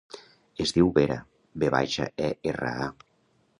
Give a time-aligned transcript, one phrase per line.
[0.65, 1.17] Es diu Vera:
[1.65, 3.15] ve baixa, e, erra, a.